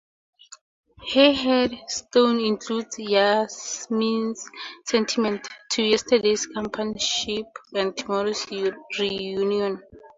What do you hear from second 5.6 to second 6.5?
To yesterday's